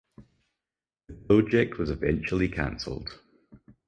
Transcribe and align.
The 1.09 1.13
project 1.13 1.77
was 1.77 1.91
eventually 1.91 2.47
cancelled. 2.47 3.19